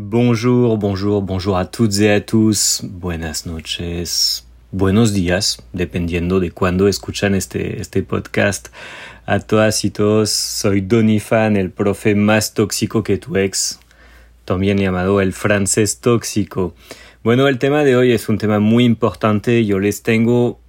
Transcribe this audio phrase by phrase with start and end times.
[0.00, 2.82] Bonjour, bonjour, bonjour a toutes et a tous.
[2.84, 8.68] Buenas noches, buenos días, dependiendo de cuándo escuchan este, este podcast.
[9.26, 13.80] A todas y todos, soy Donny Fan, el profe más tóxico que tu ex,
[14.44, 16.76] también llamado el francés tóxico.
[17.24, 19.66] Bueno, el tema de hoy es un tema muy importante.
[19.66, 20.60] Yo les tengo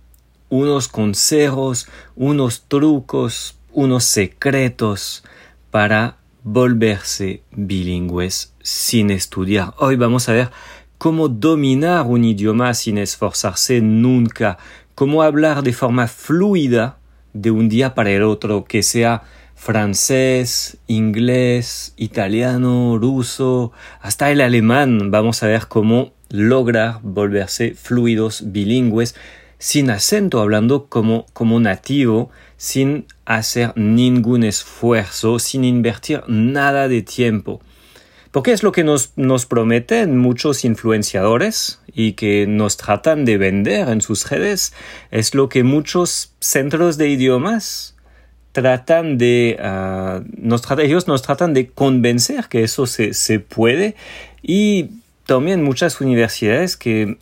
[0.50, 5.24] unos consejos, unos trucos, unos secretos
[5.70, 9.74] para volverse bilingües sin estudiar.
[9.78, 10.50] Hoy vamos a ver
[10.98, 14.58] cómo dominar un idioma sin esforzarse nunca,
[14.96, 17.00] cómo hablar de forma fluida
[17.34, 19.24] de un día para el otro, que sea
[19.56, 25.12] francés, inglés, italiano, ruso, hasta el alemán.
[25.12, 29.16] Vamos a ver cómo lograr volverse fluidos bilingües
[29.60, 37.62] sin acento, hablando como, como nativo, sin hacer ningún esfuerzo, sin invertir nada de tiempo.
[38.32, 43.90] Porque es lo que nos, nos prometen muchos influenciadores y que nos tratan de vender
[43.90, 44.74] en sus redes.
[45.12, 47.96] Es lo que muchos centros de idiomas
[48.52, 53.96] tratan de, uh, nos ellos nos tratan de convencer que eso se, se puede
[54.42, 54.90] y
[55.26, 57.18] también muchas universidades que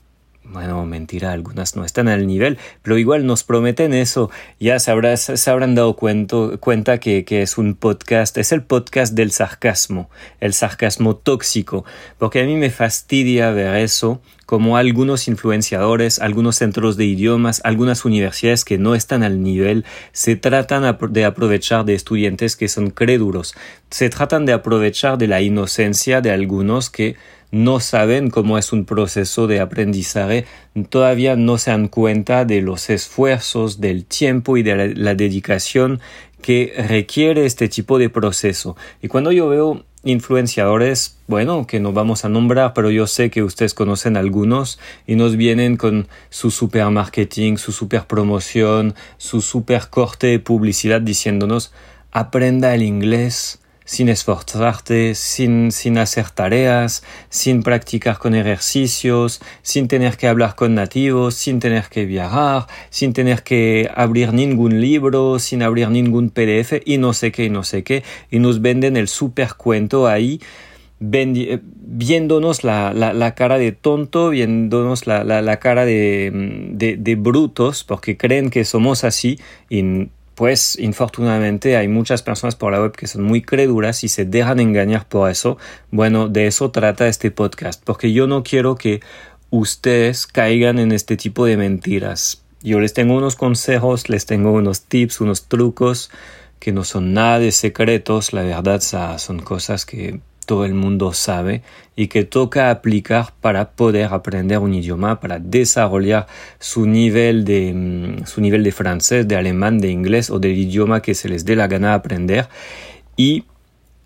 [0.52, 4.32] bueno, mentira, algunas no están al nivel, pero igual nos prometen eso.
[4.60, 9.32] Ya se, se habrán dado cuenta que, que, es un podcast, es el podcast del
[9.32, 10.10] sarcasmo,
[10.40, 11.86] el sarcasmo tóxico,
[12.18, 18.06] porque a mí me fastidia ver eso, como algunos influenciadores, algunos centros de idiomas, algunas
[18.06, 23.56] universidades que no están al nivel, se tratan de aprovechar de estudiantes que son crédulos,
[23.90, 27.18] se tratan de aprovechar de la inocencia de algunos que
[27.52, 30.46] no saben cómo es un proceso de aprendizaje,
[30.90, 36.00] todavía no se dan cuenta de los esfuerzos, del tiempo y de la, dedicación
[36.42, 38.76] que requiere este tipo de proceso.
[39.02, 43.44] Y cuando yo veo influenciadores, bueno, que no vamos a nombrar, pero yo sé que
[43.44, 49.90] ustedes conocen algunos y nos vienen con su super marketing, su super promoción, su super
[49.90, 51.74] corte de publicidad diciéndonos
[52.12, 60.18] aprenda el inglés, sin esforzarte, sin, sin hacer tareas, sin practicar con ejercicios, sin tener
[60.18, 65.64] que hablar con nativos, sin tener que viajar, sin tener que abrir ningún libro, sin
[65.64, 69.08] abrir ningún PDF y no sé qué y no sé qué, y nos venden el
[69.08, 70.42] super cuento ahí
[71.00, 76.32] viéndonos la, la, la, cara de tonto, viéndonos la, la cara de,
[76.74, 79.40] de, de, brutos, porque creen que somos así
[79.70, 84.24] y pues infortunadamente hay muchas personas por la web que son muy crédulas y se
[84.24, 85.58] dejan engañar por eso.
[85.90, 89.00] Bueno, de eso trata este podcast, porque yo no quiero que
[89.50, 92.44] ustedes caigan en este tipo de mentiras.
[92.62, 96.12] Yo les tengo unos consejos, les tengo unos tips, unos trucos
[96.60, 98.80] que no son nada de secretos, la verdad
[99.18, 101.62] son cosas que todo el mundo sabe
[101.96, 106.26] y que toca aplicar para poder aprender un idioma, para desarrollar
[106.58, 111.02] su nivel de, mm, su nivel de francés, de alemán, de inglés o del idioma
[111.04, 112.48] que se les dé la gana aprender.
[113.18, 113.44] Y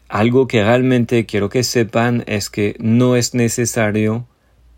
[0.10, 4.28] algo que realmente quiero que sepan es que no es necesario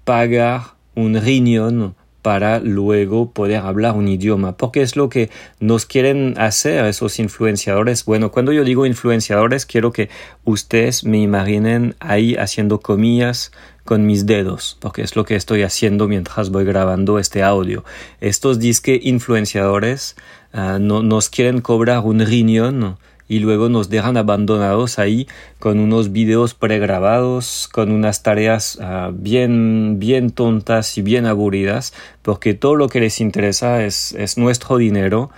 [0.03, 5.29] pagar un riñón para luego poder hablar un idioma, porque es lo que
[5.59, 8.05] nos quieren hacer esos influenciadores.
[8.05, 10.09] Bueno, cuando yo digo influenciadores, quiero que
[10.45, 13.51] ustedes me imaginen ahí haciendo comillas
[13.83, 17.83] con mis dedos, porque es lo que estoy haciendo mientras voy grabando este audio.
[18.21, 20.15] Estos disque influenciadores
[20.53, 22.97] ah, no, nos quieren cobrar un riñón
[23.33, 25.27] y luego nos dejan abandonados ahí
[25.57, 32.53] con unos videos pregrabados, con unas tareas ah, bien, bien tontas y bien aburridas, porque
[32.53, 35.31] todo lo que les interesa es, es nuestro dinero.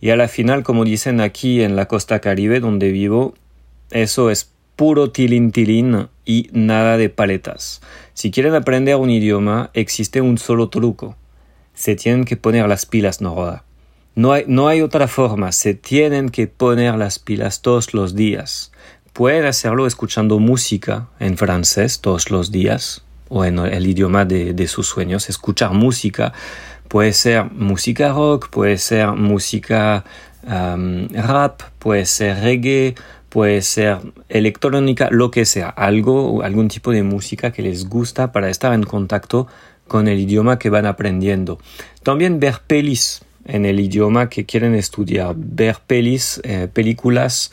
[0.00, 3.34] Y a la final, como dicen aquí en la costa caribe donde vivo,
[3.90, 7.82] eso es puro tilín tilín y nada de paletas.
[8.14, 11.16] Si quieren aprender un idioma, existe un solo truco.
[11.74, 13.64] Se tienen que poner las pilas, no roda.
[14.16, 18.72] No hay, otra forma, se tienen que poner las pilas todos los días.
[19.12, 24.68] Pueden hacerlo escuchando música en francés todos los días o en el idioma de, de
[24.68, 25.28] sus sueños.
[25.28, 26.32] Escuchar música
[26.88, 30.02] puede ser música rock, puede ser música
[30.44, 32.94] um, rap, puede ser reggae,
[33.28, 33.98] puede ser
[34.30, 38.84] electrónica, lo que sea, algo, algún tipo de música que les gusta para estar en
[38.84, 39.46] contacto
[39.86, 41.58] con el idioma que van aprendiendo.
[42.02, 47.52] También ver pelis en el idioma que quieren estudiar, ver eh, películas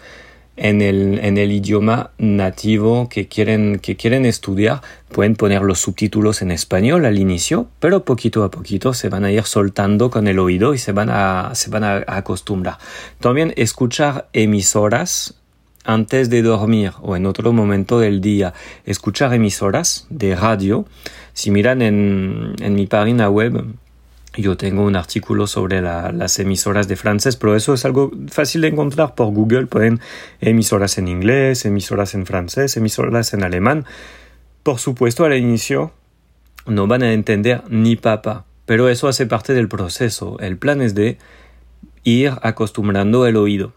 [0.56, 6.42] en el, en el idioma nativo que quieren, que quieren estudiar, pueden poner los subtítulos
[6.42, 10.40] en español al inicio, pero poquito a poquito se van a ir soltando con el
[10.40, 12.78] oído y se van a, se van a acostumbrar.
[13.20, 15.36] También escuchar emisoras
[15.86, 18.54] antes de dormir o en otro momento del día
[18.86, 20.86] escuchar emisoras de radio.
[21.34, 23.74] Si miran en, en mi página web,
[24.36, 28.70] yo tengo un artículo sobre las emisoras de francés, pero eso es algo fácil de
[28.70, 29.68] encontrar por Google.
[29.68, 30.00] Pueden
[30.42, 33.86] emisoras en inglés, emisoras en francés, emisoras en alemán.
[34.64, 35.92] Por supuesto, al inicio
[36.66, 40.40] no van a entender ni papa, pero eso hace parte del proceso.
[40.40, 41.18] El plan es de
[42.04, 43.74] ir acostumbrando el oído.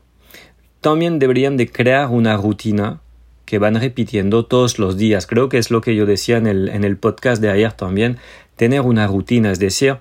[0.80, 3.00] También deberían de crear una rutina
[3.44, 5.26] que van repitiendo todos los días.
[5.26, 8.18] Creo que es lo que yo decía en el, en el podcast de ayer también,
[8.56, 9.98] tener una rutina, es decir,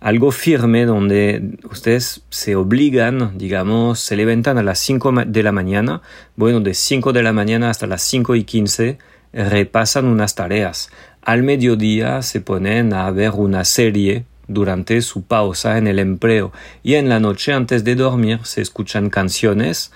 [0.00, 6.02] algo firme donde ustedes se obligan, digamos, se levantan a las 5 de la mañana,
[6.36, 8.98] bueno, de 5 de la mañana hasta las 5 y 15
[9.32, 10.90] repasan unas tareas.
[11.22, 16.52] Al mediodía se ponen a ver una serie durante su pausa en el empleo.
[16.82, 19.92] Y en la noche antes de dormir se escuchan canciones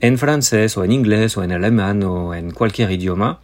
[0.00, 3.40] en francés o en inglés o en alemán o en cualquier idioma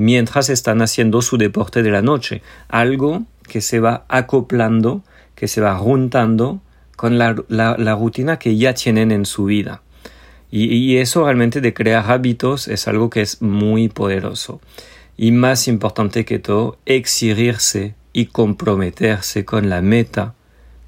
[0.00, 5.02] mientras están haciendo su deporte de la noche, algo que se va acoplando,
[5.34, 6.60] que se va juntando
[6.94, 7.34] con la,
[7.96, 9.82] rutina que ya tienen en su vida.
[10.52, 14.60] Y, eso realmente de crear hábitos es algo que es muy poderoso.
[15.16, 20.34] Y más importante que todo, exigirse y comprometerse con la meta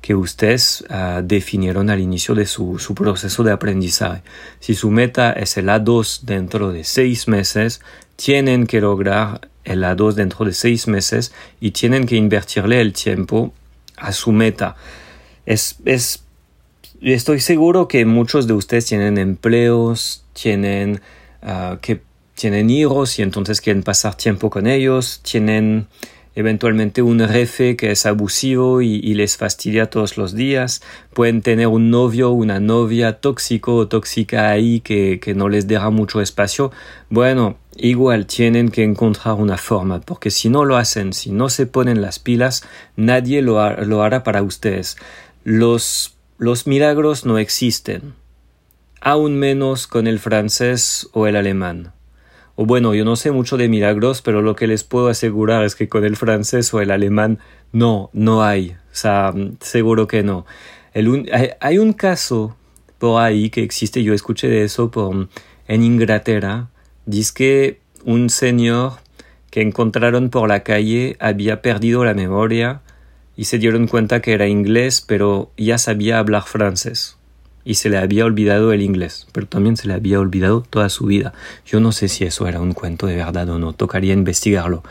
[0.00, 4.22] que ustedes uh, definieron al inicio de su, su, proceso de aprendizaje.
[4.60, 7.80] Si su meta es el A2 dentro de seis meses,
[8.16, 13.52] tienen que lograr el A2 dentro de seis meses y tienen que invertirle el tiempo
[13.96, 14.76] a su meta.
[15.46, 16.24] Es, es
[17.00, 21.00] estoy seguro que muchos de ustedes tienen empleos, tienen,
[21.42, 22.02] uh, que
[22.34, 25.86] tienen hijos y entonces quieren pasar tiempo con ellos, tienen
[26.34, 30.82] eventualmente un jefe que es abusivo y, les fastidia todos los días,
[31.12, 35.66] pueden tener un novio o una novia tóxico o tóxica ahí que, que no les
[35.66, 36.72] deja mucho espacio.
[37.10, 41.66] Bueno, igual tienen que encontrar una forma, porque si no lo hacen, si no se
[41.66, 42.62] ponen las pilas,
[42.96, 44.96] nadie lo, lo hará para ustedes.
[45.44, 48.14] Los los milagros no existen,
[49.00, 51.92] aún menos con el francés o el alemán.
[52.64, 55.88] Bueno, yo no sé mucho de milagros, pero lo que les puedo asegurar es que
[55.88, 57.38] con el francés o el alemán
[57.72, 58.70] no, no hay.
[58.70, 60.46] O sea, seguro que no.
[61.60, 62.56] hay, un caso
[62.98, 65.28] por ahí que existe, yo escuché de eso por,
[65.66, 66.68] en Inglaterra.
[67.06, 68.94] Dice que un señor
[69.50, 72.82] que encontraron por la calle había perdido la memoria
[73.36, 77.16] y se dieron cuenta que era inglés, pero ya sabía hablar francés.
[77.64, 81.06] Y se le había olvidado el inglés, pero también se le había olvidado toda su
[81.06, 81.32] vida.
[81.64, 84.82] Yo no sé si eso era un cuento de verdad o no, tocaría investigarlo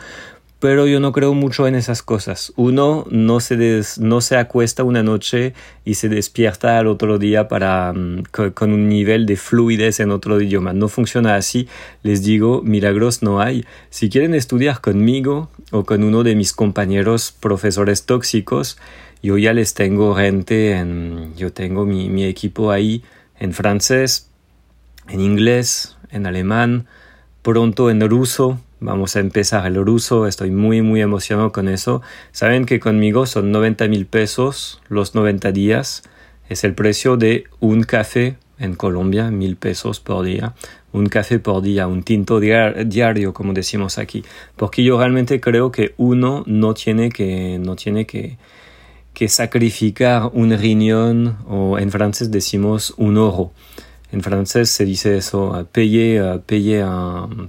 [0.62, 2.52] pero yo no creo mucho en esas cosas.
[2.54, 5.54] Uno no se, no se acuesta una noche
[5.84, 8.22] y se despierta al otro día para, mm,
[8.54, 10.72] con, un nivel de fluidez en otro idioma.
[10.72, 11.66] No funciona así.
[12.04, 13.64] Les digo, milagros no hay.
[13.90, 18.78] Si quieren estudiar conmigo o con uno de mis compañeros profesores tóxicos,
[19.22, 23.02] yo ya les tengo gente en, yo tengo mi, mi equipo ahí
[23.38, 24.28] en francés,
[25.08, 26.86] en inglés, en alemán,
[27.42, 32.02] pronto en ruso Vamos a empezar el ruso, estoy muy muy emocionado con eso.
[32.32, 36.02] Saben que conmigo son 90 mil pesos los 90 días.
[36.48, 40.54] Es el precio de un café en Colombia, mil pesos por día.
[40.92, 44.24] Un café por día, un tinto diario, como decimos aquí.
[44.56, 48.36] Porque yo realmente creo que uno no tiene que, no tiene que,
[49.14, 53.52] que sacrificar un riñón o en francés decimos un oro.
[54.10, 56.84] En francés se dice eso, payer, payer,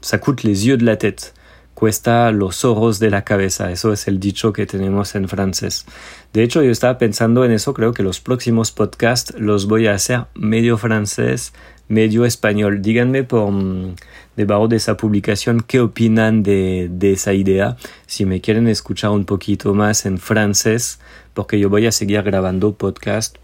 [0.02, 1.34] ça coûte les yeux de la tête,
[1.74, 5.86] cuesta los ojos de la cabeza, eso es el dicho que tenemos en francés.
[6.32, 9.94] De hecho, yo estaba pensando en eso, creo que los próximos podcasts los voy a
[9.94, 11.52] hacer medio francés,
[11.88, 12.82] medio español.
[12.82, 13.96] Díganme por mm,
[14.36, 19.74] debajo de esa publicación qué opinan de, esa idea, si me quieren escuchar un poquito
[19.74, 21.00] más en francés,
[21.34, 23.38] porque yo voy a seguir grabando podcast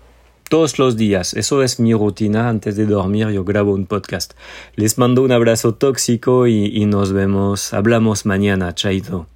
[0.50, 1.34] todos los días.
[1.36, 2.50] Eso es mi rutina.
[2.50, 4.34] Antes de dormir yo grabo un podcast.
[4.76, 7.74] Les mando un abrazo tóxico y, y nos vemos.
[7.74, 8.74] Hablamos mañana.
[8.74, 9.28] Chaito.